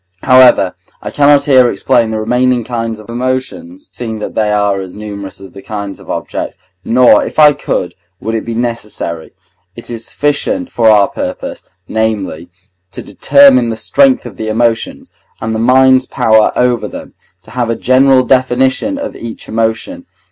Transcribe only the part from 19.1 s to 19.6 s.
each